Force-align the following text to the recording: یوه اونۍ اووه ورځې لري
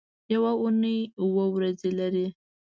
یوه 0.33 0.51
اونۍ 0.61 0.99
اووه 1.21 1.45
ورځې 1.55 1.89
لري 1.99 2.27